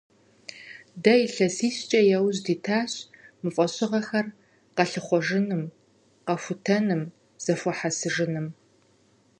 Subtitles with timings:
[1.03, 2.91] Дэ илъэсищкӀэ яужь дитащ
[3.41, 4.27] мы фӀэщыгъэхэр
[4.75, 5.63] къэлъыхъуэжыным,
[6.25, 7.01] къэхутэным,
[7.43, 8.47] зэхуэхьэсыжыным.